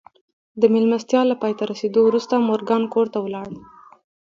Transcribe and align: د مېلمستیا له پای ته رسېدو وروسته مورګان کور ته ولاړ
د 0.61 0.63
مېلمستیا 0.73 1.21
له 1.31 1.35
پای 1.41 1.53
ته 1.57 1.63
رسېدو 1.71 1.99
وروسته 2.05 2.33
مورګان 2.47 2.83
کور 2.93 3.05
ته 3.13 3.19
ولاړ 3.25 3.47